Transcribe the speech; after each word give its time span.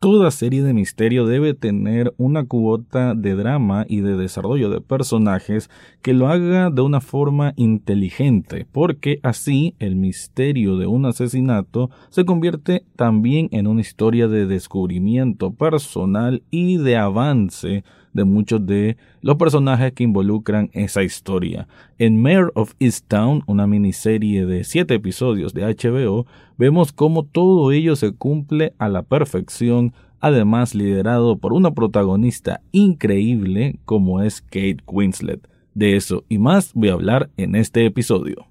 Toda 0.00 0.30
serie 0.30 0.62
de 0.62 0.74
misterio 0.74 1.26
debe 1.26 1.54
tener 1.54 2.14
una 2.18 2.44
cuota 2.44 3.16
de 3.16 3.34
drama 3.34 3.84
y 3.88 4.00
de 4.00 4.16
desarrollo 4.16 4.70
de 4.70 4.80
personajes 4.80 5.70
que 6.02 6.14
lo 6.14 6.28
haga 6.28 6.70
de 6.70 6.82
una 6.82 7.00
forma 7.00 7.52
inteligente, 7.56 8.64
porque 8.70 9.18
así 9.24 9.74
el 9.80 9.96
misterio 9.96 10.76
de 10.76 10.86
un 10.86 11.04
asesinato 11.04 11.90
se 12.10 12.24
convierte 12.24 12.84
también 12.94 13.48
en 13.50 13.66
una 13.66 13.80
historia 13.80 14.28
de 14.28 14.46
descubrimiento 14.46 15.50
personal 15.50 16.44
y 16.48 16.76
de 16.76 16.96
avance 16.96 17.82
de 18.12 18.24
muchos 18.24 18.64
de 18.66 18.96
los 19.20 19.36
personajes 19.36 19.92
que 19.92 20.04
involucran 20.04 20.70
esa 20.72 21.02
historia. 21.02 21.68
En 21.98 22.20
Mayor 22.20 22.52
of 22.54 22.74
Easttown, 22.78 23.42
una 23.46 23.66
miniserie 23.66 24.46
de 24.46 24.64
siete 24.64 24.94
episodios 24.94 25.54
de 25.54 25.62
HBO, 25.62 26.26
vemos 26.56 26.92
cómo 26.92 27.24
todo 27.24 27.72
ello 27.72 27.96
se 27.96 28.12
cumple 28.12 28.74
a 28.78 28.88
la 28.88 29.02
perfección, 29.02 29.92
además 30.20 30.74
liderado 30.74 31.36
por 31.36 31.52
una 31.52 31.72
protagonista 31.72 32.60
increíble 32.72 33.78
como 33.84 34.22
es 34.22 34.40
Kate 34.40 34.78
Winslet. 34.86 35.48
De 35.74 35.96
eso 35.96 36.24
y 36.28 36.38
más 36.38 36.72
voy 36.74 36.88
a 36.88 36.94
hablar 36.94 37.30
en 37.36 37.54
este 37.54 37.86
episodio. 37.86 38.46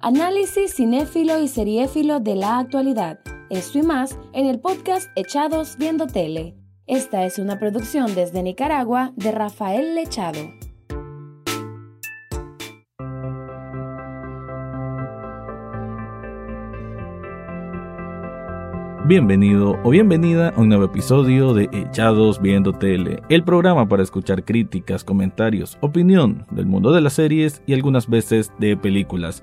Análisis 0.00 0.74
cinéfilo 0.74 1.40
y 1.40 1.48
seriéfilo 1.48 2.20
de 2.20 2.34
la 2.34 2.58
actualidad. 2.58 3.20
Esto 3.48 3.78
y 3.78 3.82
más 3.82 4.18
en 4.32 4.46
el 4.46 4.58
podcast 4.58 5.08
Echados 5.16 5.76
Viendo 5.78 6.06
Tele. 6.06 6.54
Esta 6.86 7.24
es 7.24 7.38
una 7.38 7.58
producción 7.58 8.14
desde 8.14 8.42
Nicaragua 8.42 9.14
de 9.16 9.32
Rafael 9.32 9.94
Lechado. 9.94 10.38
Bienvenido 19.06 19.78
o 19.82 19.88
bienvenida 19.88 20.50
a 20.50 20.60
un 20.60 20.68
nuevo 20.68 20.84
episodio 20.84 21.54
de 21.54 21.70
Echados 21.72 22.42
Viendo 22.42 22.74
Tele, 22.74 23.22
el 23.30 23.44
programa 23.44 23.88
para 23.88 24.02
escuchar 24.02 24.44
críticas, 24.44 25.04
comentarios, 25.04 25.78
opinión 25.80 26.44
del 26.50 26.66
mundo 26.66 26.92
de 26.92 27.00
las 27.00 27.14
series 27.14 27.62
y 27.64 27.72
algunas 27.72 28.10
veces 28.10 28.52
de 28.58 28.76
películas. 28.76 29.42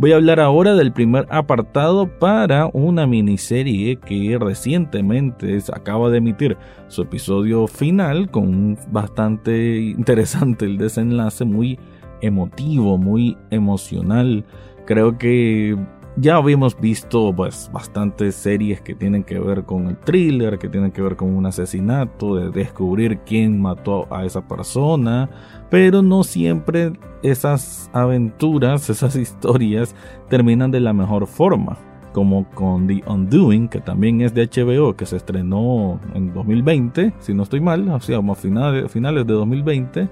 Voy 0.00 0.12
a 0.12 0.16
hablar 0.16 0.38
ahora 0.38 0.76
del 0.76 0.92
primer 0.92 1.26
apartado 1.28 2.06
para 2.20 2.70
una 2.72 3.04
miniserie 3.04 3.96
que 3.96 4.38
recientemente 4.40 5.58
acaba 5.74 6.08
de 6.08 6.18
emitir 6.18 6.56
su 6.86 7.02
episodio 7.02 7.66
final 7.66 8.30
con 8.30 8.78
bastante 8.92 9.78
interesante 9.78 10.66
el 10.66 10.78
desenlace, 10.78 11.44
muy 11.44 11.80
emotivo, 12.20 12.96
muy 12.96 13.36
emocional. 13.50 14.44
Creo 14.86 15.18
que 15.18 15.76
ya 16.20 16.36
habíamos 16.36 16.78
visto 16.78 17.32
pues 17.34 17.70
bastantes 17.72 18.34
series 18.34 18.80
que 18.80 18.94
tienen 18.94 19.24
que 19.24 19.38
ver 19.38 19.64
con 19.64 19.86
el 19.86 19.96
thriller, 19.96 20.58
que 20.58 20.68
tienen 20.68 20.90
que 20.90 21.02
ver 21.02 21.16
con 21.16 21.34
un 21.34 21.46
asesinato, 21.46 22.36
de 22.36 22.50
descubrir 22.50 23.18
quién 23.26 23.60
mató 23.60 24.12
a 24.12 24.24
esa 24.24 24.46
persona, 24.46 25.28
pero 25.70 26.02
no 26.02 26.24
siempre 26.24 26.92
esas 27.22 27.90
aventuras, 27.92 28.90
esas 28.90 29.16
historias 29.16 29.94
terminan 30.28 30.70
de 30.70 30.80
la 30.80 30.92
mejor 30.92 31.26
forma, 31.26 31.76
como 32.12 32.48
con 32.50 32.86
The 32.86 33.02
Undoing, 33.06 33.68
que 33.68 33.80
también 33.80 34.20
es 34.20 34.34
de 34.34 34.48
HBO, 34.48 34.96
que 34.96 35.06
se 35.06 35.16
estrenó 35.16 36.00
en 36.14 36.32
2020, 36.32 37.14
si 37.20 37.34
no 37.34 37.44
estoy 37.44 37.60
mal, 37.60 37.88
o 37.88 38.00
sea, 38.00 38.20
finales, 38.34 38.90
finales 38.90 39.26
de 39.26 39.34
2020, 39.34 40.08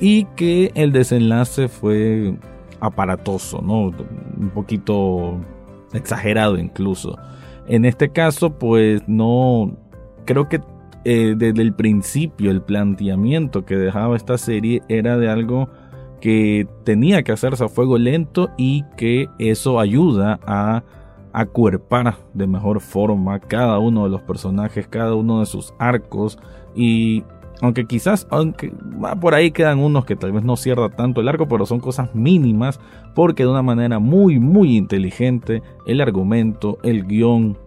y 0.00 0.24
que 0.36 0.70
el 0.74 0.92
desenlace 0.92 1.68
fue 1.68 2.36
aparatoso, 2.80 3.60
¿no? 3.62 3.88
Un 3.88 4.50
poquito 4.54 5.38
exagerado 5.92 6.58
incluso. 6.58 7.16
En 7.66 7.84
este 7.84 8.10
caso, 8.10 8.58
pues 8.58 9.02
no, 9.06 9.76
creo 10.24 10.48
que 10.48 10.60
eh, 11.04 11.34
desde 11.36 11.62
el 11.62 11.74
principio 11.74 12.50
el 12.50 12.62
planteamiento 12.62 13.64
que 13.64 13.76
dejaba 13.76 14.16
esta 14.16 14.36
serie 14.36 14.82
era 14.88 15.16
de 15.16 15.28
algo 15.28 15.68
que 16.20 16.66
tenía 16.84 17.22
que 17.22 17.32
hacerse 17.32 17.64
a 17.64 17.68
fuego 17.68 17.96
lento 17.98 18.50
y 18.56 18.84
que 18.96 19.28
eso 19.38 19.78
ayuda 19.78 20.40
a 20.44 20.82
acuerpar 21.32 22.16
de 22.34 22.46
mejor 22.46 22.80
forma 22.80 23.38
cada 23.38 23.78
uno 23.78 24.04
de 24.04 24.10
los 24.10 24.22
personajes, 24.22 24.88
cada 24.88 25.14
uno 25.14 25.40
de 25.40 25.46
sus 25.46 25.72
arcos 25.78 26.38
y 26.74 27.22
aunque 27.60 27.86
quizás, 27.86 28.26
aunque 28.30 28.72
por 29.20 29.34
ahí 29.34 29.50
quedan 29.50 29.78
unos 29.78 30.04
que 30.04 30.16
tal 30.16 30.32
vez 30.32 30.44
no 30.44 30.56
cierra 30.56 30.88
tanto 30.90 31.20
el 31.20 31.28
arco, 31.28 31.48
pero 31.48 31.66
son 31.66 31.80
cosas 31.80 32.14
mínimas, 32.14 32.80
porque 33.14 33.42
de 33.42 33.50
una 33.50 33.62
manera 33.62 33.98
muy, 33.98 34.38
muy 34.38 34.76
inteligente, 34.76 35.62
el 35.86 36.00
argumento, 36.00 36.78
el 36.82 37.06
guion, 37.06 37.58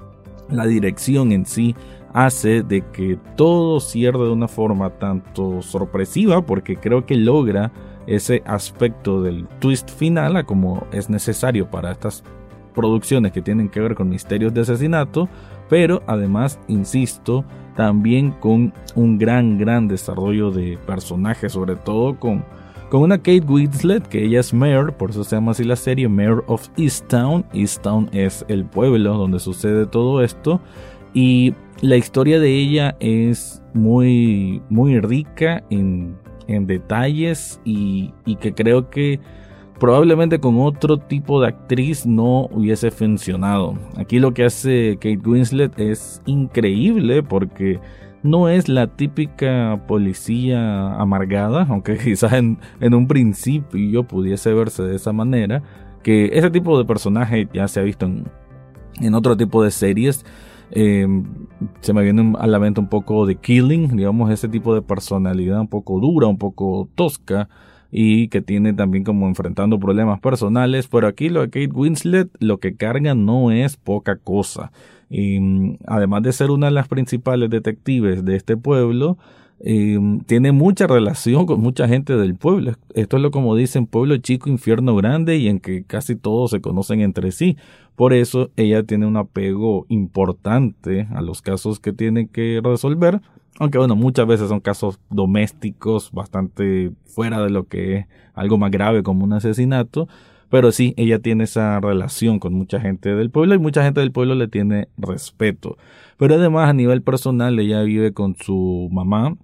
la 0.49 0.65
dirección 0.65 1.31
en 1.31 1.45
sí, 1.45 1.75
hace 2.13 2.63
de 2.63 2.81
que 2.91 3.17
todo 3.35 3.79
cierre 3.79 4.19
de 4.19 4.31
una 4.31 4.47
forma 4.47 4.89
tanto 4.91 5.61
sorpresiva, 5.61 6.45
porque 6.45 6.75
creo 6.75 7.05
que 7.05 7.15
logra 7.15 7.71
ese 8.07 8.41
aspecto 8.45 9.21
del 9.21 9.47
twist 9.59 9.89
final, 9.89 10.45
como 10.45 10.87
es 10.91 11.09
necesario 11.09 11.69
para 11.69 11.91
estas 11.91 12.23
producciones 12.73 13.31
que 13.31 13.41
tienen 13.41 13.69
que 13.69 13.81
ver 13.81 13.95
con 13.95 14.09
misterios 14.09 14.53
de 14.53 14.61
asesinato, 14.61 15.29
pero 15.69 16.01
además, 16.07 16.59
insisto, 16.67 17.45
también 17.75 18.31
con 18.31 18.73
un 18.95 19.17
gran, 19.17 19.57
gran 19.57 19.87
desarrollo 19.87 20.51
de 20.51 20.77
personajes, 20.85 21.53
sobre 21.53 21.75
todo 21.75 22.19
con, 22.19 22.43
con 22.89 23.01
una 23.01 23.17
Kate 23.17 23.41
Winslet, 23.47 24.07
que 24.07 24.25
ella 24.25 24.39
es 24.39 24.53
Mayor, 24.53 24.93
por 24.93 25.11
eso 25.11 25.23
se 25.23 25.35
llama 25.35 25.51
así 25.51 25.63
la 25.63 25.75
serie, 25.75 26.07
Mayor 26.07 26.43
of 26.47 26.67
Easttown. 26.77 27.45
Easttown 27.53 28.09
es 28.11 28.45
el 28.47 28.65
pueblo 28.65 29.17
donde 29.17 29.39
sucede 29.39 29.85
todo 29.85 30.23
esto. 30.23 30.61
Y 31.13 31.53
la 31.81 31.97
historia 31.97 32.39
de 32.39 32.49
ella 32.49 32.95
es 32.99 33.61
muy, 33.73 34.61
muy 34.69 34.99
rica 34.99 35.63
en, 35.69 36.15
en 36.47 36.67
detalles 36.67 37.59
y, 37.65 38.13
y 38.25 38.35
que 38.35 38.53
creo 38.53 38.89
que 38.89 39.19
probablemente 39.81 40.39
con 40.39 40.59
otro 40.59 40.99
tipo 40.99 41.41
de 41.41 41.47
actriz 41.47 42.05
no 42.05 42.45
hubiese 42.51 42.91
funcionado. 42.91 43.73
Aquí 43.97 44.19
lo 44.19 44.31
que 44.31 44.45
hace 44.45 44.99
Kate 45.01 45.27
Winslet 45.27 45.79
es 45.79 46.21
increíble 46.27 47.23
porque 47.23 47.79
no 48.21 48.47
es 48.47 48.69
la 48.69 48.95
típica 48.95 49.83
policía 49.87 50.93
amargada, 51.01 51.63
aunque 51.69 51.97
quizás 51.97 52.33
en, 52.33 52.59
un 52.79 53.07
principio 53.07 54.03
pudiese 54.03 54.53
verse 54.53 54.83
de 54.83 54.95
esa 54.95 55.13
manera, 55.13 55.63
que 56.03 56.29
ese 56.31 56.51
tipo 56.51 56.77
de 56.77 56.85
personaje 56.85 57.49
ya 57.51 57.67
se 57.67 57.79
ha 57.79 57.83
visto 57.83 58.05
en, 58.05 59.15
otro 59.15 59.35
tipo 59.35 59.63
de 59.63 59.71
series. 59.71 60.23
Eh, 60.69 61.07
se 61.79 61.91
me 61.91 62.03
viene 62.03 62.35
a 62.37 62.45
la 62.45 62.59
mente 62.59 62.79
un 62.79 62.87
poco 62.87 63.25
de 63.25 63.35
Killing, 63.35 63.97
digamos, 63.97 64.29
ese 64.29 64.47
tipo 64.47 64.75
de 64.75 64.83
personalidad 64.83 65.59
un 65.59 65.67
poco 65.67 65.99
dura, 65.99 66.27
un 66.27 66.37
poco 66.37 66.87
tosca, 66.93 67.49
y 67.91 68.29
que 68.29 68.41
tiene 68.41 68.73
también 68.73 69.03
como 69.03 69.27
enfrentando 69.27 69.79
problemas 69.79 70.19
personales, 70.21 70.87
pero 70.87 71.07
aquí 71.07 71.29
lo 71.29 71.41
de 71.41 71.49
Kate 71.49 71.73
Winslet 71.73 72.29
lo 72.39 72.59
que 72.59 72.75
carga 72.75 73.13
no 73.15 73.51
es 73.51 73.75
poca 73.77 74.15
cosa. 74.15 74.71
Y, 75.09 75.39
mm, 75.39 75.77
además 75.85 76.23
de 76.23 76.31
ser 76.31 76.51
una 76.51 76.67
de 76.67 76.73
las 76.73 76.87
principales 76.87 77.49
detectives 77.49 78.23
de 78.23 78.37
este 78.37 78.55
pueblo, 78.55 79.17
eh, 79.63 79.99
tiene 80.25 80.51
mucha 80.53 80.87
relación 80.87 81.45
con 81.45 81.61
mucha 81.61 81.87
gente 81.87 82.15
del 82.15 82.35
pueblo. 82.35 82.73
Esto 82.95 83.17
es 83.17 83.23
lo 83.23 83.29
como 83.29 83.55
dicen 83.55 83.85
pueblo 83.85 84.17
chico, 84.17 84.49
infierno 84.49 84.95
grande 84.95 85.37
y 85.37 85.49
en 85.49 85.59
que 85.59 85.83
casi 85.83 86.15
todos 86.15 86.51
se 86.51 86.61
conocen 86.61 87.01
entre 87.01 87.31
sí. 87.31 87.57
Por 87.95 88.13
eso 88.13 88.49
ella 88.55 88.83
tiene 88.83 89.05
un 89.05 89.17
apego 89.17 89.85
importante 89.89 91.07
a 91.11 91.21
los 91.21 91.41
casos 91.41 91.79
que 91.79 91.93
tiene 91.93 92.27
que 92.27 92.59
resolver 92.63 93.21
aunque 93.59 93.77
bueno, 93.77 93.95
muchas 93.95 94.27
veces 94.27 94.49
son 94.49 94.59
casos 94.59 94.99
domésticos 95.09 96.11
bastante 96.11 96.91
fuera 97.05 97.41
de 97.43 97.49
lo 97.49 97.65
que 97.65 97.97
es 97.97 98.05
algo 98.33 98.57
más 98.57 98.71
grave 98.71 99.03
como 99.03 99.23
un 99.23 99.33
asesinato. 99.33 100.07
Pero 100.49 100.73
sí, 100.73 100.93
ella 100.97 101.19
tiene 101.19 101.45
esa 101.45 101.79
relación 101.79 102.39
con 102.39 102.53
mucha 102.53 102.81
gente 102.81 103.15
del 103.15 103.29
pueblo 103.29 103.55
y 103.55 103.59
mucha 103.59 103.83
gente 103.83 104.01
del 104.01 104.11
pueblo 104.11 104.35
le 104.35 104.49
tiene 104.49 104.89
respeto. 104.97 105.77
Pero 106.17 106.35
además 106.35 106.69
a 106.69 106.73
nivel 106.73 107.01
personal 107.01 107.57
ella 107.57 107.81
vive 107.83 108.11
con 108.11 108.35
su 108.35 108.89
mamá, 108.91 109.37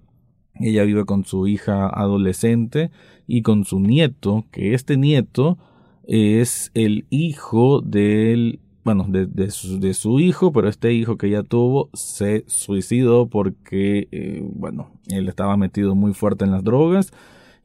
ella 0.59 0.83
vive 0.83 1.05
con 1.05 1.23
su 1.23 1.47
hija 1.47 1.87
adolescente 1.87 2.91
y 3.25 3.41
con 3.41 3.63
su 3.63 3.79
nieto, 3.79 4.45
que 4.51 4.73
este 4.73 4.97
nieto 4.97 5.57
es 6.03 6.71
el 6.73 7.05
hijo 7.09 7.81
del 7.81 8.59
bueno, 8.87 9.05
de, 9.09 9.51
su, 9.51 10.19
hijo, 10.21 10.53
pero 10.53 10.69
este 10.69 10.93
hijo 10.93 11.17
que 11.17 11.27
ella 11.27 11.43
tuvo 11.43 11.89
se 11.91 12.45
suicidó 12.47 13.27
porque, 13.27 14.07
eh, 14.13 14.41
bueno, 14.53 14.91
él 15.07 15.27
estaba 15.27 15.57
metido 15.57 15.93
muy 15.93 16.13
fuerte 16.13 16.45
en 16.45 16.51
las 16.51 16.63
drogas 16.63 17.11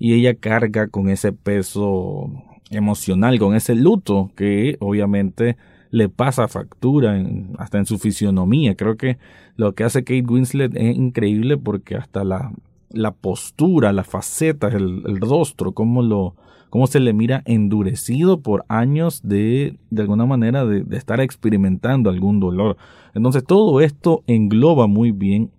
y 0.00 0.14
ella 0.14 0.34
carga 0.34 0.88
con 0.88 1.08
ese 1.08 1.32
peso 1.32 2.28
emocional, 2.70 3.38
con 3.38 3.54
ese 3.54 3.76
luto 3.76 4.32
que 4.34 4.76
obviamente 4.80 5.56
le 5.92 6.08
pasa 6.08 6.48
factura 6.48 7.24
hasta 7.56 7.78
en 7.78 7.86
su 7.86 8.00
fisionomía. 8.00 8.74
Creo 8.74 8.96
que 8.96 9.18
lo 9.54 9.76
que 9.76 9.84
hace 9.84 10.02
Kate 10.02 10.26
Winslet 10.26 10.74
es 10.74 10.96
increíble 10.96 11.56
porque 11.56 11.94
hasta 11.94 12.24
la, 12.24 12.50
postura, 13.12 13.92
la 13.92 14.02
faceta, 14.02 14.66
el, 14.66 15.04
el 15.06 15.20
rostro, 15.20 15.70
cómo 15.70 16.02
lo, 16.02 16.34
cómo 16.72 16.86
se 16.86 17.00
le 17.00 17.12
mira 17.12 17.42
endurecido 17.44 18.40
por 18.40 18.64
años 18.66 19.20
de, 19.22 19.78
de 19.90 20.00
alguna 20.00 20.24
manera, 20.24 20.64
de, 20.64 20.86
estar 20.96 21.20
experimentando 21.20 22.08
algún 22.08 22.40
dolor. 22.40 22.78
Entonces 23.12 23.44
todo 23.44 23.82
esto 23.82 24.24
engloba 24.26 24.86
muy 24.86 25.10
bien 25.10 25.50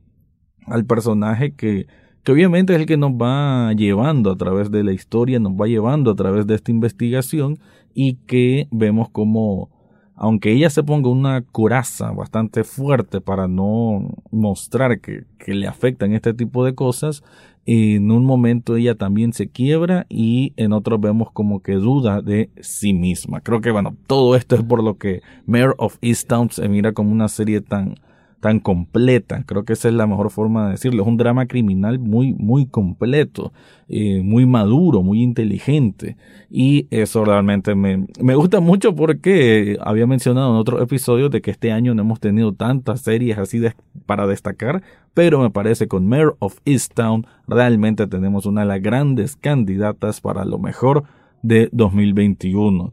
al 0.65 0.86
personaje 0.86 1.54
que, 1.54 1.86
que 2.24 2.31
obviamente 2.31 2.74
es 2.74 2.80
el 2.80 2.88
que 2.88 2.98
nos 2.98 3.12
va 3.12 3.74
llevando 3.74 4.31
a 4.31 4.38
través 4.38 4.71
de 4.71 4.83
la 4.83 4.92
historia, 4.92 5.39
nos 5.39 5.51
va 5.51 5.68
llevando 5.68 6.10
a 6.10 6.15
través 6.15 6.48
de 6.48 6.56
esta 6.56 6.71
investigación 6.71 7.59
y 7.94 8.16
que 8.25 8.68
vemos 8.71 9.07
como 9.12 9.69
aunque 10.16 10.51
ella 10.51 10.69
se 10.69 10.83
ponga 10.83 11.09
una 11.09 11.42
coraza 11.42 12.12
bastante 12.12 12.63
fuerte 12.63 13.19
para 13.19 13.48
no 13.48 14.09
mostrar 14.31 15.00
que, 15.00 15.25
que 15.38 15.54
le 15.54 15.68
afectan 15.68 16.13
este 16.13 16.33
tipo 16.33 16.63
de 16.66 16.75
cosas, 16.75 17.24
en 17.65 18.12
un 18.12 18.25
momento 18.25 18.75
ella 18.75 18.95
también 18.95 19.33
se 19.33 19.48
quiebra 19.48 20.06
y 20.10 20.54
en 20.57 20.74
otro 20.74 21.00
vemos 21.00 21.31
como 21.31 21.62
que 21.62 21.74
duda 21.74 22.21
de 22.21 22.50
sí 22.60 22.94
misma. 22.94 23.42
Creo 23.42 23.62
que 23.62 23.71
bueno, 23.71 23.95
todo 24.07 24.36
esto 24.36 24.56
es 24.56 24.63
por 24.63 24.83
lo 24.83 24.98
que 24.98 25.21
Mayor 25.45 25.75
of 25.77 25.98
Easttown 26.01 26.50
se 26.51 26.68
mira 26.68 26.92
como 26.92 27.12
una 27.12 27.30
serie 27.30 27.62
tan 27.62 27.95
tan 28.44 28.60
completa. 28.60 29.45
Creo 29.45 29.63
que 29.63 29.72
esa 29.72 29.88
es 29.88 29.94
la 29.94 30.06
mejor 30.06 30.30
forma 30.30 30.66
de 30.66 30.72
decirlo. 30.72 31.04
Es 31.04 31.07
un 31.07 31.16
drama 31.16 31.45
criminal 31.45 31.98
muy, 31.98 32.34
muy 32.34 32.66
completo, 32.66 33.54
eh, 33.88 34.22
muy 34.22 34.45
maduro, 34.45 35.01
muy 35.01 35.24
inteligente. 35.24 36.18
Y 36.51 36.86
eso 36.92 37.24
realmente 37.24 37.74
me, 37.74 38.06
me 38.19 38.36
gusta 38.36 38.60
mucho 38.60 38.94
porque 38.95 39.78
había 39.80 40.07
mencionado 40.07 40.51
en 40.51 40.57
otros 40.57 40.81
episodios 40.81 41.31
de 41.31 41.42
que 41.42 41.51
este 41.51 41.72
año 41.72 41.95
no 41.95 42.01
hemos 42.01 42.19
tenido 42.19 42.51
tantas 42.51 43.00
series 43.00 43.38
así 43.38 43.62
para 44.06 44.28
destacar, 44.28 44.84
pero 45.13 45.40
me 45.40 45.50
parece 45.50 45.88
con 45.88 46.06
Mayor 46.06 46.36
of 46.40 46.57
Easttown 46.66 47.25
realmente 47.48 48.07
tenemos 48.07 48.45
una 48.45 48.62
de 48.62 48.68
las 48.68 48.81
grandes 48.81 49.38
candidatas 49.38 50.19
para 50.19 50.44
lo 50.44 50.60
mejor 50.60 51.06
de 51.44 51.69
2021. 51.72 52.92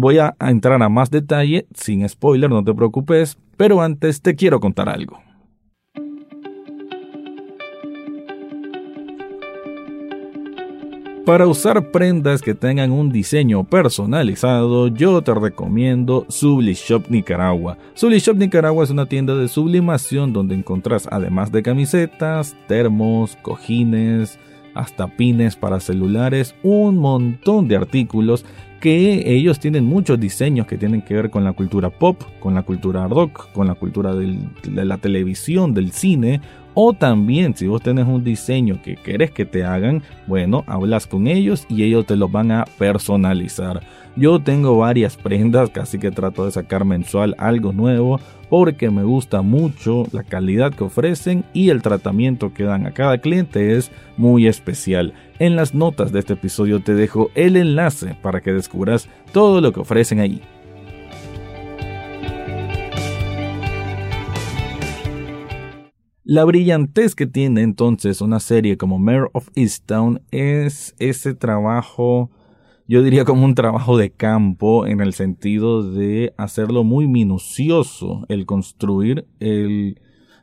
Voy 0.00 0.18
a 0.18 0.36
entrar 0.38 0.80
a 0.80 0.88
más 0.88 1.10
detalle, 1.10 1.66
sin 1.74 2.08
spoiler, 2.08 2.48
no 2.48 2.62
te 2.62 2.72
preocupes, 2.72 3.36
pero 3.56 3.82
antes 3.82 4.22
te 4.22 4.36
quiero 4.36 4.60
contar 4.60 4.88
algo. 4.88 5.18
Para 11.26 11.48
usar 11.48 11.90
prendas 11.90 12.42
que 12.42 12.54
tengan 12.54 12.92
un 12.92 13.10
diseño 13.10 13.64
personalizado, 13.64 14.86
yo 14.86 15.20
te 15.22 15.34
recomiendo 15.34 16.26
Sublishop 16.28 17.10
Nicaragua. 17.10 17.76
Sublishop 17.94 18.36
Nicaragua 18.36 18.84
es 18.84 18.90
una 18.90 19.06
tienda 19.06 19.34
de 19.34 19.48
sublimación 19.48 20.32
donde 20.32 20.54
encontrás, 20.54 21.08
además 21.10 21.50
de 21.50 21.64
camisetas, 21.64 22.56
termos, 22.68 23.36
cojines, 23.42 24.38
hasta 24.78 25.08
pines 25.08 25.56
para 25.56 25.80
celulares, 25.80 26.54
un 26.62 26.98
montón 26.98 27.66
de 27.66 27.76
artículos 27.76 28.46
que 28.80 29.34
ellos 29.34 29.58
tienen 29.58 29.84
muchos 29.84 30.20
diseños 30.20 30.68
que 30.68 30.78
tienen 30.78 31.02
que 31.02 31.14
ver 31.14 31.30
con 31.30 31.42
la 31.42 31.52
cultura 31.52 31.90
pop, 31.90 32.22
con 32.38 32.54
la 32.54 32.62
cultura 32.62 33.08
rock, 33.08 33.50
con 33.52 33.66
la 33.66 33.74
cultura 33.74 34.14
de 34.14 34.84
la 34.84 34.98
televisión, 34.98 35.74
del 35.74 35.90
cine, 35.90 36.40
o 36.80 36.92
también 36.92 37.56
si 37.56 37.66
vos 37.66 37.82
tenés 37.82 38.06
un 38.06 38.22
diseño 38.22 38.80
que 38.80 38.94
querés 38.94 39.32
que 39.32 39.44
te 39.44 39.64
hagan, 39.64 40.00
bueno, 40.28 40.62
hablas 40.68 41.08
con 41.08 41.26
ellos 41.26 41.66
y 41.68 41.82
ellos 41.82 42.06
te 42.06 42.14
lo 42.14 42.28
van 42.28 42.52
a 42.52 42.66
personalizar. 42.78 43.80
Yo 44.14 44.38
tengo 44.38 44.78
varias 44.78 45.16
prendas, 45.16 45.70
casi 45.70 45.98
que 45.98 46.12
trato 46.12 46.44
de 46.44 46.52
sacar 46.52 46.84
mensual 46.84 47.34
algo 47.38 47.72
nuevo 47.72 48.20
porque 48.48 48.90
me 48.90 49.02
gusta 49.02 49.42
mucho 49.42 50.04
la 50.12 50.22
calidad 50.22 50.72
que 50.72 50.84
ofrecen 50.84 51.44
y 51.52 51.70
el 51.70 51.82
tratamiento 51.82 52.54
que 52.54 52.62
dan 52.62 52.86
a 52.86 52.92
cada 52.92 53.18
cliente 53.18 53.76
es 53.76 53.90
muy 54.16 54.46
especial. 54.46 55.14
En 55.40 55.56
las 55.56 55.74
notas 55.74 56.12
de 56.12 56.20
este 56.20 56.34
episodio 56.34 56.78
te 56.78 56.94
dejo 56.94 57.32
el 57.34 57.56
enlace 57.56 58.14
para 58.22 58.40
que 58.40 58.52
descubras 58.52 59.08
todo 59.32 59.60
lo 59.60 59.72
que 59.72 59.80
ofrecen 59.80 60.20
ahí. 60.20 60.40
La 66.30 66.44
brillantez 66.44 67.14
que 67.14 67.26
tiene 67.26 67.62
entonces 67.62 68.20
una 68.20 68.38
serie 68.38 68.76
como 68.76 68.98
Mayor 68.98 69.30
of 69.32 69.48
Easttown 69.54 70.20
es 70.30 70.94
ese 70.98 71.32
trabajo 71.32 72.30
yo 72.86 73.02
diría 73.02 73.24
como 73.24 73.46
un 73.46 73.54
trabajo 73.54 73.96
de 73.96 74.10
campo 74.10 74.86
en 74.86 75.00
el 75.00 75.14
sentido 75.14 75.90
de 75.90 76.34
hacerlo 76.36 76.84
muy 76.84 77.08
minucioso, 77.08 78.26
el 78.28 78.44
construir 78.44 79.26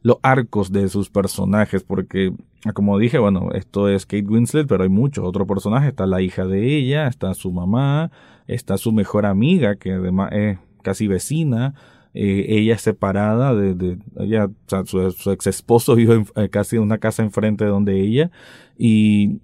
los 0.01 0.17
arcos 0.23 0.71
de 0.71 0.89
sus 0.89 1.11
personajes, 1.11 1.83
porque 1.83 2.33
como 2.73 2.97
dije, 2.97 3.19
bueno, 3.19 3.49
esto 3.53 3.88
es 3.88 4.07
Kate 4.07 4.25
Winslet, 4.25 4.67
pero 4.67 4.81
hay 4.81 4.89
muchos 4.89 5.23
otros 5.23 5.47
personajes, 5.47 5.89
está 5.89 6.07
la 6.07 6.23
hija 6.23 6.47
de 6.47 6.75
ella, 6.75 7.07
está 7.07 7.31
su 7.35 7.51
mamá, 7.51 8.09
está 8.47 8.79
su 8.79 8.91
mejor 8.91 9.27
amiga, 9.27 9.75
que 9.75 9.91
además 9.91 10.31
es 10.31 10.57
casi 10.81 11.07
vecina, 11.07 11.75
eh, 12.15 12.45
ella 12.47 12.73
es 12.75 12.81
separada 12.81 13.53
de, 13.53 14.00
ella, 14.17 14.50
su, 14.85 15.31
ex 15.31 15.47
esposo 15.47 15.95
vive 15.95 16.25
eh, 16.35 16.50
casi 16.50 16.77
en 16.77 16.81
una 16.81 16.97
casa 16.97 17.21
enfrente 17.21 17.65
de 17.65 17.69
donde 17.69 18.01
ella, 18.01 18.31
y 18.77 19.41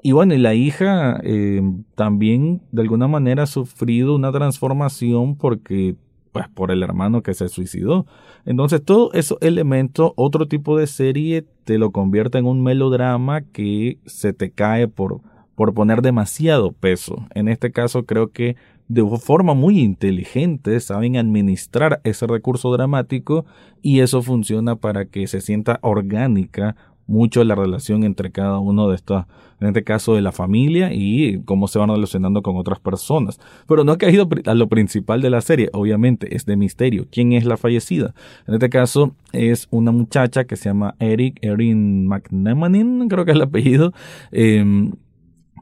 y 0.00 0.12
bueno, 0.12 0.34
y 0.34 0.38
la 0.38 0.54
hija 0.54 1.20
eh, 1.24 1.60
también 1.96 2.62
de 2.70 2.82
alguna 2.82 3.08
manera 3.08 3.42
ha 3.44 3.46
sufrido 3.46 4.14
una 4.14 4.30
transformación 4.30 5.36
porque, 5.36 5.96
pues, 6.30 6.48
por 6.48 6.70
el 6.70 6.82
hermano 6.84 7.22
que 7.22 7.34
se 7.34 7.48
suicidó. 7.48 8.06
Entonces, 8.44 8.84
todos 8.84 9.10
esos 9.14 9.38
elementos, 9.40 10.12
otro 10.14 10.46
tipo 10.46 10.78
de 10.78 10.86
serie 10.86 11.44
te 11.64 11.78
lo 11.78 11.90
convierte 11.90 12.38
en 12.38 12.46
un 12.46 12.62
melodrama 12.62 13.40
que 13.42 13.98
se 14.06 14.32
te 14.32 14.52
cae 14.52 14.86
por, 14.86 15.20
por 15.56 15.74
poner 15.74 16.00
demasiado 16.00 16.72
peso. 16.72 17.26
En 17.34 17.48
este 17.48 17.72
caso, 17.72 18.06
creo 18.06 18.30
que 18.30 18.56
de 18.88 19.04
forma 19.18 19.54
muy 19.54 19.80
inteligente 19.80 20.80
saben 20.80 21.16
administrar 21.16 22.00
ese 22.04 22.26
recurso 22.26 22.72
dramático 22.72 23.44
y 23.82 24.00
eso 24.00 24.22
funciona 24.22 24.76
para 24.76 25.04
que 25.04 25.26
se 25.26 25.40
sienta 25.40 25.78
orgánica 25.82 26.74
mucho 27.08 27.42
la 27.42 27.54
relación 27.54 28.04
entre 28.04 28.30
cada 28.30 28.58
uno 28.58 28.88
de 28.88 28.94
estos, 28.94 29.24
en 29.60 29.68
este 29.68 29.82
caso 29.82 30.14
de 30.14 30.20
la 30.20 30.30
familia 30.30 30.92
y 30.92 31.40
cómo 31.44 31.66
se 31.66 31.78
van 31.78 31.88
relacionando 31.88 32.42
con 32.42 32.56
otras 32.56 32.78
personas. 32.78 33.40
Pero 33.66 33.82
no 33.82 33.92
ha 33.92 33.98
caído 33.98 34.28
a 34.44 34.54
lo 34.54 34.68
principal 34.68 35.22
de 35.22 35.30
la 35.30 35.40
serie, 35.40 35.70
obviamente, 35.72 36.36
es 36.36 36.44
de 36.44 36.56
misterio. 36.56 37.06
¿Quién 37.10 37.32
es 37.32 37.44
la 37.44 37.56
fallecida? 37.56 38.14
En 38.46 38.54
este 38.54 38.68
caso 38.68 39.14
es 39.32 39.68
una 39.70 39.90
muchacha 39.90 40.44
que 40.44 40.56
se 40.56 40.68
llama 40.68 40.94
Eric, 41.00 41.38
Erin 41.40 42.06
McNemanin, 42.06 43.08
creo 43.08 43.24
que 43.24 43.32
es 43.32 43.36
el 43.36 43.42
apellido, 43.42 43.92
em, 44.30 44.92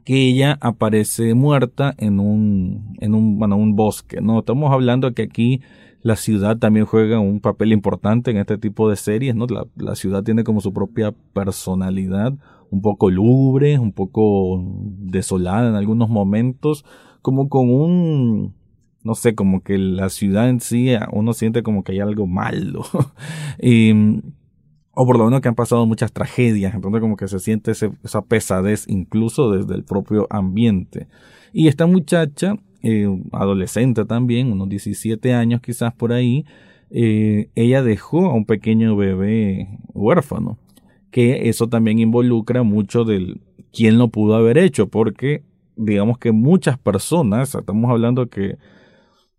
que 0.07 0.29
ella 0.29 0.57
aparece 0.61 1.33
muerta 1.33 1.93
en 1.97 2.21
un, 2.21 2.95
en 3.01 3.13
un, 3.13 3.37
bueno, 3.37 3.57
un 3.57 3.75
bosque, 3.75 4.21
¿no? 4.21 4.39
Estamos 4.39 4.71
hablando 4.71 5.13
que 5.13 5.23
aquí 5.23 5.59
la 6.01 6.15
ciudad 6.15 6.57
también 6.57 6.85
juega 6.85 7.19
un 7.19 7.41
papel 7.41 7.73
importante 7.73 8.31
en 8.31 8.37
este 8.37 8.57
tipo 8.57 8.89
de 8.89 8.95
series, 8.95 9.35
¿no? 9.35 9.47
La, 9.75 9.95
ciudad 9.95 10.23
tiene 10.23 10.45
como 10.45 10.61
su 10.61 10.71
propia 10.71 11.13
personalidad, 11.33 12.31
un 12.71 12.81
poco 12.81 13.09
lúgubre, 13.09 13.79
un 13.79 13.91
poco 13.91 14.63
desolada 14.81 15.67
en 15.67 15.75
algunos 15.75 16.07
momentos, 16.07 16.85
como 17.21 17.49
con 17.49 17.69
un, 17.69 18.55
no 19.03 19.13
sé, 19.13 19.35
como 19.35 19.59
que 19.59 19.77
la 19.77 20.07
ciudad 20.07 20.47
en 20.47 20.61
sí, 20.61 20.87
uno 21.11 21.33
siente 21.33 21.63
como 21.63 21.83
que 21.83 21.91
hay 21.91 21.99
algo 21.99 22.27
malo. 22.27 22.85
o 24.99 25.05
por 25.05 25.19
lo 25.19 25.25
menos 25.25 25.41
que 25.41 25.47
han 25.47 25.53
pasado 25.53 25.85
muchas 25.85 26.11
tragedias, 26.11 26.73
entonces 26.73 27.01
como 27.01 27.17
que 27.17 27.27
se 27.27 27.37
siente 27.37 27.69
esa 27.69 28.21
pesadez 28.23 28.85
incluso 28.87 29.51
desde 29.51 29.75
el 29.75 29.83
propio 29.83 30.25
ambiente. 30.31 31.07
Y 31.53 31.67
esta 31.67 31.85
muchacha 31.85 32.55
eh, 32.81 33.07
adolescente 33.31 34.05
también, 34.05 34.51
unos 34.51 34.69
17 34.69 35.35
años 35.35 35.61
quizás 35.61 35.93
por 35.93 36.13
ahí, 36.13 36.45
eh, 36.89 37.51
ella 37.53 37.83
dejó 37.83 38.25
a 38.25 38.33
un 38.33 38.45
pequeño 38.45 38.95
bebé 38.95 39.67
huérfano, 39.93 40.57
que 41.11 41.47
eso 41.47 41.69
también 41.69 41.99
involucra 41.99 42.63
mucho 42.63 43.05
del 43.05 43.41
quién 43.71 43.99
lo 43.99 44.07
pudo 44.07 44.35
haber 44.35 44.57
hecho, 44.57 44.87
porque 44.87 45.43
digamos 45.75 46.17
que 46.17 46.31
muchas 46.31 46.79
personas, 46.79 47.53
estamos 47.53 47.91
hablando 47.91 48.29
que 48.29 48.57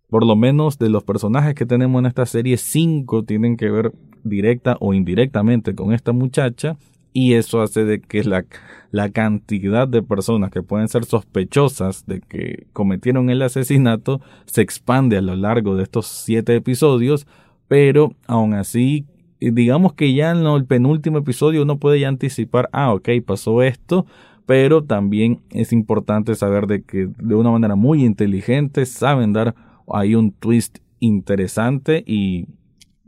por 0.09 0.25
lo 0.25 0.37
menos 0.37 0.79
de 0.79 0.88
los 0.88 1.03
personajes 1.03 1.57
que 1.57 1.67
tenemos 1.67 1.99
en 1.99 2.07
esta 2.07 2.27
serie, 2.27 2.57
cinco 2.59 3.25
tienen 3.25 3.57
que 3.57 3.71
ver 3.71 3.93
directa 4.25 4.77
o 4.81 4.95
indirectamente 4.95 5.75
con 5.75 5.93
esta 5.93 6.13
muchacha 6.13 6.77
y 7.13 7.35
eso 7.35 7.63
hace 7.63 7.85
de 7.85 8.01
que 8.01 8.23
la, 8.25 8.45
la 8.91 9.11
cantidad 9.11 9.89
de 9.89 10.03
personas 10.03 10.51
que 10.51 10.63
pueden 10.63 10.89
ser 10.89 11.05
sospechosas 11.05 12.07
de 12.07 12.21
que 12.21 12.67
cometieron 12.73 13.31
el 13.31 13.43
asesinato 13.43 14.21
se 14.47 14.63
expande 14.63 15.17
a 15.17 15.23
lo 15.23 15.35
largo 15.35 15.75
de 15.75 15.83
estos 15.83 16.07
siete 16.07 16.55
episodios, 16.55 17.27
pero 17.67 18.13
aún 18.27 18.55
así, 18.55 19.07
digamos 19.41 19.95
que 19.95 20.15
ya 20.15 20.31
en 20.31 20.47
el 20.47 20.65
penúltimo 20.67 21.19
episodio 21.19 21.63
uno 21.63 21.79
puede 21.79 22.05
anticipar, 22.07 22.69
ah, 22.73 22.93
ok, 22.93 23.09
pasó 23.27 23.63
esto, 23.63 24.07
pero 24.47 24.85
también 24.85 25.41
es 25.51 25.73
importante 25.73 26.35
saber 26.35 26.67
de 26.67 26.83
que 26.83 27.09
de 27.19 27.35
una 27.35 27.51
manera 27.51 27.75
muy 27.75 28.05
inteligente 28.05 28.87
saben 28.87 29.33
dar 29.33 29.55
ahí 29.93 30.15
un 30.15 30.33
twist 30.33 30.79
interesante 31.01 32.03
y 32.07 32.47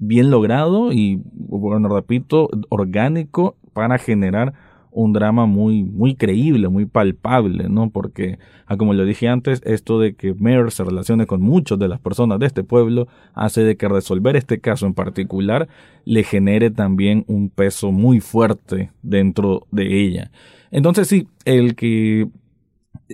bien 0.00 0.30
logrado 0.30 0.92
y, 0.92 1.20
bueno, 1.34 1.88
repito, 1.88 2.48
orgánico 2.70 3.56
para 3.72 3.98
generar 3.98 4.54
un 4.92 5.12
drama 5.12 5.46
muy, 5.46 5.84
muy 5.84 6.16
creíble, 6.16 6.68
muy 6.68 6.84
palpable, 6.84 7.68
¿no? 7.68 7.90
Porque, 7.90 8.38
ah, 8.66 8.76
como 8.76 8.92
le 8.92 9.04
dije 9.04 9.28
antes, 9.28 9.62
esto 9.64 10.00
de 10.00 10.14
que 10.14 10.34
Mayer 10.34 10.72
se 10.72 10.82
relacione 10.82 11.26
con 11.26 11.42
muchas 11.42 11.78
de 11.78 11.86
las 11.86 12.00
personas 12.00 12.40
de 12.40 12.46
este 12.46 12.64
pueblo 12.64 13.06
hace 13.34 13.62
de 13.62 13.76
que 13.76 13.88
resolver 13.88 14.34
este 14.34 14.58
caso 14.58 14.86
en 14.86 14.94
particular 14.94 15.68
le 16.04 16.24
genere 16.24 16.70
también 16.70 17.24
un 17.28 17.50
peso 17.50 17.92
muy 17.92 18.20
fuerte 18.20 18.90
dentro 19.02 19.66
de 19.70 20.02
ella. 20.02 20.30
Entonces 20.72 21.06
sí, 21.06 21.28
el 21.44 21.76
que 21.76 22.28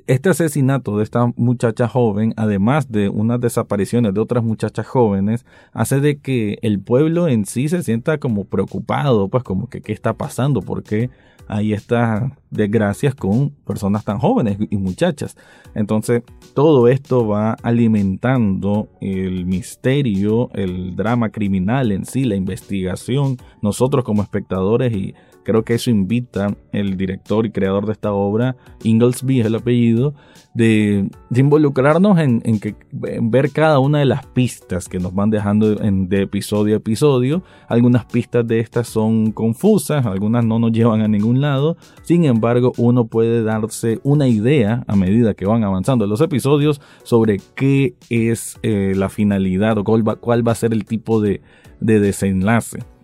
este 0.06 0.28
asesinato 0.28 0.99
de 0.99 1.04
esta 1.04 1.33
muchacha 1.37 1.88
joven, 1.88 2.35
además 2.37 2.90
de 2.90 3.09
unas 3.09 3.40
desapariciones 3.40 4.14
de 4.14 4.21
otras 4.21 4.45
muchachas 4.45 4.87
jóvenes, 4.87 5.47
hace 5.73 6.00
de 6.00 6.18
que 6.21 6.59
el 6.62 6.80
pueblo 6.80 7.28
en 7.28 7.47
sí 7.47 7.68
se 7.68 7.83
sienta 7.83 8.18
como 8.18 8.45
preocupado, 8.45 9.28
pues 9.28 9.42
como 9.42 9.68
que 9.68 9.80
qué 9.80 9.92
está 9.92 10.14
pasando, 10.14 10.61
porque 10.61 11.11
hay 11.49 11.73
estas 11.73 12.33
desgracias 12.50 13.14
con 13.14 13.50
personas 13.50 14.04
tan 14.04 14.18
jóvenes 14.18 14.59
y 14.68 14.76
muchachas. 14.76 15.37
Entonces, 15.75 16.23
todo 16.54 16.88
esto 16.88 17.26
va 17.26 17.52
alimentando 17.62 18.88
el 19.00 19.47
misterio, 19.47 20.50
el 20.54 20.97
drama 20.97 21.30
criminal 21.30 21.92
en 21.92 22.04
sí, 22.04 22.25
la 22.25 22.37
investigación, 22.37 23.37
nosotros 23.62 24.04
como 24.04 24.23
espectadores 24.23 24.92
y 24.95 25.14
Creo 25.47 25.65
que 25.65 25.75
eso 25.75 25.91
invita 25.91 26.57
el 26.73 26.97
director 26.97 27.47
y 27.47 27.53
creador 27.53 27.87
de 27.87 27.93
esta 27.93 28.12
obra, 28.12 28.57
Inglesby 28.83 29.38
es 29.38 29.47
el 29.47 29.55
apellido, 29.55 30.12
de, 30.55 31.09
involucrarnos 31.33 32.19
en, 32.19 32.43
ver 32.91 33.53
cada 33.53 33.79
una 33.79 34.00
de 34.00 34.07
las 34.07 34.26
pistas 34.26 34.88
que 34.88 34.99
nos 34.99 35.15
van 35.15 35.31
dejando 35.31 35.76
de 35.76 36.23
episodio 36.23 36.75
a 36.75 36.79
episodio. 36.79 37.45
Algunas 37.69 38.07
pistas 38.07 38.45
de 38.45 38.59
estas 38.59 38.88
son 38.88 39.31
confusas, 39.31 40.05
algunas 40.05 40.45
no 40.45 40.59
nos 40.59 40.73
llevan 40.73 41.00
a 41.03 41.07
ningún 41.07 41.41
lado. 41.41 41.76
Sin 42.03 42.25
embargo, 42.25 42.73
uno 42.76 43.07
puede 43.07 43.45
darse 43.45 44.00
una 44.03 44.26
idea 44.26 44.83
a 44.88 44.97
medida 44.97 45.35
que 45.35 45.47
van 45.47 45.62
avanzando 45.62 46.09
los 46.09 46.21
episodios 46.21 46.81
sobre 47.05 47.41
qué 47.55 47.95
es 48.11 48.59
eh, 48.65 48.95
la 48.97 49.11
finalidad 49.11 49.79
o 49.79 49.85
cuál 49.85 50.03
va, 50.49 50.50
a 50.50 50.57
ser 50.57 50.73
el 50.73 50.87
tipo 50.87 51.21
de 51.21 51.41
desenlace. 51.79 52.96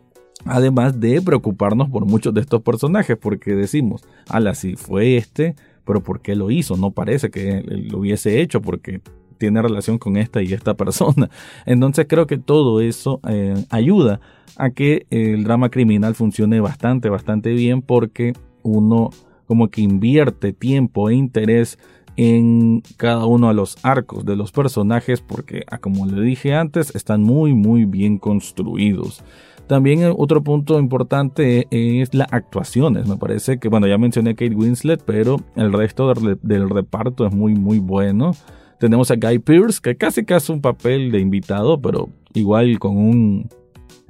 Además 0.45 1.01
de 1.01 1.23
preocuparnos 1.23 1.89
por 1.89 2.05
muchos 2.05 2.35
de 2.35 2.41
estos 2.41 2.63
personajes, 2.63 3.17
porque 3.17 3.55
decimos, 3.55 4.05
ala, 4.29 4.55
si 4.55 4.77
fue 4.77 5.17
este, 5.17 5.55
pero 5.85 6.03
¿por 6.03 6.21
qué 6.21 6.35
lo 6.35 6.51
hizo? 6.51 6.77
No 6.77 6.91
parece 6.91 7.31
que 7.31 7.63
lo 7.63 7.99
hubiese 7.99 8.41
hecho 8.41 8.61
porque 8.61 9.01
tiene 9.39 9.61
relación 9.61 9.99
con 9.99 10.17
esta 10.17 10.43
y 10.43 10.53
esta 10.53 10.75
persona. 10.77 11.31
Entonces 11.67 12.07
creo 12.09 12.27
que 12.27 12.39
todo 12.39 12.81
eso 12.81 13.21
eh, 13.29 13.55
ayuda 13.71 14.21
a 14.57 14.71
que 14.71 15.07
el 15.11 15.45
drama 15.45 15.71
criminal 15.71 16.15
funcione 16.15 16.61
bastante, 16.61 17.09
bastante 17.09 17.51
bien 17.51 17.83
porque 17.83 18.35
uno 18.63 19.11
como 19.47 19.69
que 19.69 19.81
invierte 19.83 20.53
tiempo 20.53 21.11
e 21.11 21.15
interés 21.15 21.79
en 22.17 22.83
cada 22.97 23.27
uno 23.27 23.49
de 23.49 23.55
los 23.55 23.77
arcos 23.83 24.25
de 24.25 24.37
los 24.37 24.53
personajes 24.53 25.21
porque, 25.21 25.65
ah, 25.71 25.79
como 25.79 26.07
le 26.07 26.23
dije 26.23 26.55
antes, 26.55 26.95
están 26.95 27.23
muy, 27.23 27.53
muy 27.55 27.85
bien 27.85 28.19
construidos. 28.19 29.23
También 29.67 30.03
eh, 30.03 30.13
otro 30.17 30.43
punto 30.43 30.79
importante 30.79 31.67
es 31.71 32.15
las 32.15 32.33
actuaciones. 32.33 33.09
Me 33.09 33.17
parece 33.17 33.59
que, 33.59 33.69
bueno, 33.69 33.87
ya 33.87 33.99
mencioné 33.99 34.35
Kate 34.35 34.55
Winslet, 34.55 35.03
pero 35.05 35.37
el 35.57 35.73
resto 35.73 36.13
del, 36.43 36.71
reparto 36.71 37.27
es 37.27 37.35
muy, 37.35 37.55
muy 37.55 37.79
bueno. 37.79 38.33
Tenemos 38.79 39.11
a 39.11 39.17
Guy 39.17 39.39
Pearce, 39.39 39.81
que 39.83 39.97
casi 39.97 40.25
casi 40.25 40.53
un 40.53 40.61
papel 40.61 41.13
de 41.13 41.21
invitado, 41.21 41.81
pero 41.81 42.09
igual 42.35 42.79
con 42.79 42.97
un, 42.97 43.49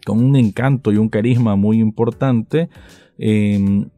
con 0.06 0.25
un 0.25 0.37
encanto 0.37 0.92
y 0.92 0.97
un 0.97 1.09
carisma 1.09 1.56
muy 1.56 1.78
importante. 1.78 2.68
Em, 3.18 3.88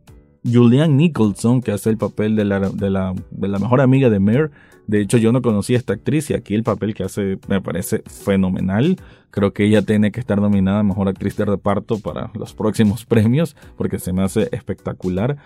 Julian 0.44 0.96
Nicholson, 0.96 1.62
que 1.62 1.73
hace 1.73 1.90
el 1.90 1.96
papel 1.96 2.37
de 2.37 2.44
la, 2.44 2.61
de 2.61 2.90
la, 2.90 3.14
de 3.30 3.49
la 3.49 3.58
mejor 3.58 3.80
amiga 3.80 4.11
de 4.11 4.20
Mare. 4.20 4.50
De 4.87 5.00
hecho, 5.00 5.17
yo 5.17 5.33
no 5.33 5.43
conocía 5.43 5.76
a 5.76 5.81
esta 5.81 5.95
actriz 5.95 6.31
y 6.31 6.35
aquí 6.35 6.55
el 6.55 6.62
papel 6.62 6.95
que 6.95 7.05
hace 7.05 7.38
me 7.49 7.61
parece 7.61 8.03
fenomenal. 8.07 8.97
Creo 9.31 9.53
que 9.53 9.64
ella 9.64 9.83
tiene 9.83 10.12
que 10.12 10.21
estar 10.21 10.41
nominada 10.41 10.81
a 10.81 10.85
Mejor 10.85 11.09
Actriz 11.09 11.37
de 11.37 11.45
Reparto 11.45 11.99
para 11.99 12.31
los 12.35 12.55
próximos 12.55 13.05
premios 13.07 13.57
porque 13.76 13.99
se 13.99 14.12
me 14.12 14.23
hace 14.23 14.49
espectacular. 14.53 15.37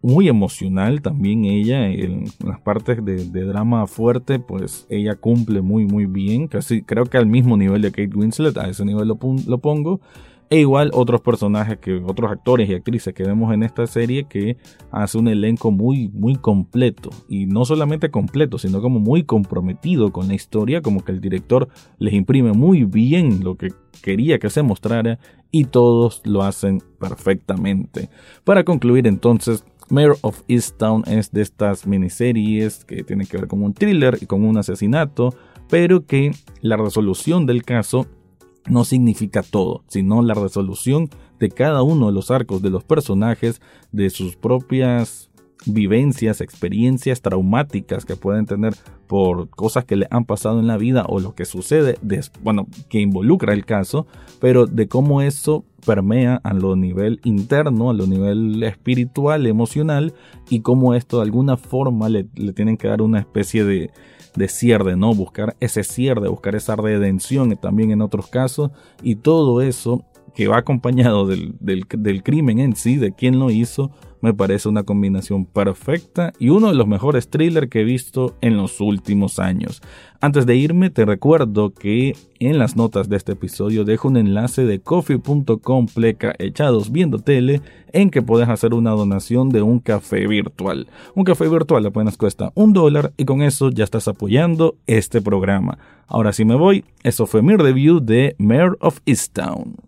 Muy 0.00 0.28
emocional 0.28 1.02
también 1.02 1.44
ella 1.44 1.88
en 1.88 2.26
las 2.44 2.60
partes 2.60 3.04
de, 3.04 3.44
drama 3.44 3.86
fuerte, 3.88 4.38
pues 4.38 4.86
ella 4.90 5.16
cumple 5.16 5.60
muy 5.60 5.86
muy 5.86 6.06
bien. 6.06 6.46
Casi 6.46 6.82
creo 6.82 7.06
que 7.06 7.18
al 7.18 7.26
mismo 7.26 7.56
nivel 7.56 7.82
de 7.82 7.90
Kate 7.90 8.14
Winslet, 8.14 8.56
a 8.58 8.68
ese 8.68 8.84
nivel 8.84 9.08
lo, 9.08 9.18
lo 9.46 9.58
pongo. 9.58 10.00
E 10.50 10.60
igual 10.60 10.90
otros 10.94 11.20
personajes 11.20 11.78
que, 11.78 11.94
otros 11.96 12.30
actores 12.30 12.70
y 12.70 12.74
actrices 12.74 13.12
que 13.12 13.22
vemos 13.22 13.52
en 13.52 13.62
esta 13.62 13.86
serie 13.86 14.24
que 14.24 14.56
hace 14.90 15.18
un 15.18 15.28
elenco 15.28 15.70
muy, 15.70 16.08
muy 16.08 16.36
completo. 16.36 17.10
Y 17.28 17.44
no 17.46 17.66
solamente 17.66 18.10
completo, 18.10 18.58
sino 18.58 18.80
como 18.80 18.98
muy 18.98 19.24
comprometido 19.24 20.10
con 20.10 20.28
la 20.28 20.34
historia, 20.34 20.80
como 20.80 21.04
que 21.04 21.12
el 21.12 21.20
director 21.20 21.68
les 21.98 22.14
imprime 22.14 22.52
muy 22.52 22.84
bien 22.84 23.44
lo 23.44 23.56
que 23.56 23.72
quería 24.02 24.38
que 24.38 24.48
se 24.48 24.62
mostrara 24.62 25.18
y 25.50 25.64
todos 25.64 26.22
lo 26.24 26.42
hacen 26.42 26.82
perfectamente. 26.98 28.08
Para 28.44 28.64
concluir 28.64 29.06
entonces, 29.06 29.64
Mayor 29.90 30.18
of 30.22 30.42
Easttown 30.48 31.04
es 31.06 31.30
de 31.30 31.42
estas 31.42 31.86
miniseries 31.86 32.84
que 32.84 33.04
tienen 33.04 33.26
que 33.26 33.38
ver 33.38 33.48
con 33.48 33.62
un 33.62 33.74
thriller 33.74 34.18
y 34.20 34.26
con 34.26 34.44
un 34.44 34.58
asesinato, 34.58 35.34
pero 35.68 36.06
que 36.06 36.32
la 36.60 36.76
resolución 36.76 37.46
del 37.46 37.64
caso 37.64 38.06
no 38.68 38.84
significa 38.84 39.42
todo, 39.42 39.82
sino 39.88 40.22
la 40.22 40.34
resolución 40.34 41.10
de 41.38 41.50
cada 41.50 41.82
uno 41.82 42.06
de 42.06 42.12
los 42.12 42.30
arcos 42.30 42.62
de 42.62 42.70
los 42.70 42.84
personajes, 42.84 43.60
de 43.92 44.10
sus 44.10 44.36
propias 44.36 45.30
vivencias, 45.66 46.40
experiencias 46.40 47.20
traumáticas 47.20 48.04
que 48.04 48.16
pueden 48.16 48.46
tener 48.46 48.74
por 49.06 49.48
cosas 49.50 49.84
que 49.84 49.96
le 49.96 50.06
han 50.10 50.24
pasado 50.24 50.60
en 50.60 50.66
la 50.66 50.76
vida 50.76 51.04
o 51.08 51.20
lo 51.20 51.34
que 51.34 51.44
sucede, 51.44 51.96
bueno, 52.42 52.66
que 52.88 53.00
involucra 53.00 53.52
el 53.52 53.64
caso, 53.64 54.06
pero 54.40 54.66
de 54.66 54.88
cómo 54.88 55.22
eso 55.22 55.64
permea 55.84 56.40
a 56.44 56.52
lo 56.52 56.76
nivel 56.76 57.20
interno, 57.24 57.90
a 57.90 57.94
lo 57.94 58.06
nivel 58.06 58.62
espiritual, 58.62 59.46
emocional, 59.46 60.14
y 60.50 60.60
cómo 60.60 60.94
esto 60.94 61.18
de 61.18 61.24
alguna 61.24 61.56
forma 61.56 62.08
le, 62.08 62.26
le 62.34 62.52
tienen 62.52 62.76
que 62.76 62.88
dar 62.88 63.02
una 63.02 63.20
especie 63.20 63.64
de, 63.64 63.90
de 64.34 64.96
¿no? 64.96 65.14
Buscar 65.14 65.56
ese 65.60 65.84
cierre, 65.84 66.28
buscar 66.28 66.54
esa 66.54 66.76
redención 66.76 67.56
también 67.56 67.90
en 67.90 68.02
otros 68.02 68.28
casos 68.28 68.70
y 69.02 69.16
todo 69.16 69.60
eso 69.60 70.04
que 70.34 70.46
va 70.46 70.58
acompañado 70.58 71.26
del, 71.26 71.56
del, 71.58 72.22
crimen 72.22 72.60
en 72.60 72.76
sí, 72.76 72.96
de 72.96 73.12
quién 73.12 73.40
lo 73.40 73.50
hizo, 73.50 73.90
me 74.20 74.34
parece 74.34 74.68
una 74.68 74.82
combinación 74.82 75.44
perfecta 75.44 76.32
y 76.38 76.48
uno 76.50 76.68
de 76.68 76.74
los 76.74 76.86
mejores 76.86 77.28
thrillers 77.28 77.68
que 77.68 77.80
he 77.80 77.84
visto 77.84 78.34
en 78.40 78.56
los 78.56 78.80
últimos 78.80 79.38
años. 79.38 79.82
Antes 80.20 80.46
de 80.46 80.56
irme, 80.56 80.90
te 80.90 81.04
recuerdo 81.04 81.72
que 81.72 82.16
en 82.40 82.58
las 82.58 82.76
notas 82.76 83.08
de 83.08 83.16
este 83.16 83.32
episodio 83.32 83.84
dejo 83.84 84.08
un 84.08 84.16
enlace 84.16 84.64
de 84.64 84.80
coffee.com 84.80 85.86
pleca 85.86 86.34
echados 86.38 86.90
viendo 86.90 87.18
tele 87.18 87.60
en 87.92 88.10
que 88.10 88.22
puedes 88.22 88.48
hacer 88.48 88.74
una 88.74 88.90
donación 88.90 89.50
de 89.50 89.62
un 89.62 89.78
café 89.78 90.26
virtual. 90.26 90.88
Un 91.14 91.24
café 91.24 91.48
virtual 91.48 91.86
apenas 91.86 92.16
cuesta 92.16 92.50
un 92.54 92.72
dólar 92.72 93.12
y 93.16 93.24
con 93.24 93.42
eso 93.42 93.70
ya 93.70 93.84
estás 93.84 94.08
apoyando 94.08 94.76
este 94.86 95.22
programa. 95.22 95.78
Ahora 96.08 96.32
sí 96.32 96.44
me 96.44 96.56
voy, 96.56 96.84
eso 97.02 97.26
fue 97.26 97.42
mi 97.42 97.54
review 97.54 98.00
de 98.00 98.34
Mayor 98.38 98.76
of 98.80 99.00
Easttown. 99.06 99.87